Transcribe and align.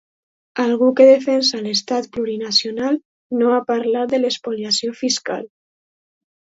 Algú 0.61 0.87
que 0.99 1.05
defensa 1.09 1.59
l’estat 1.65 2.09
plurinacional, 2.17 2.99
no 3.43 3.55
ha 3.59 3.63
parlat 3.71 4.17
de 4.17 4.23
l’espoliació 4.25 5.01
fiscal. 5.05 5.51